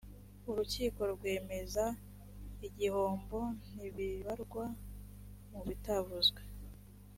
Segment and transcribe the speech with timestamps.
[0.49, 1.85] urukiko rwemeza
[2.67, 3.39] igihombo
[3.71, 4.65] ntibibarwa
[5.51, 6.41] mu bitavuzwe